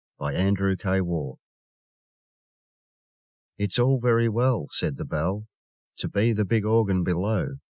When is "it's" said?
3.59-3.77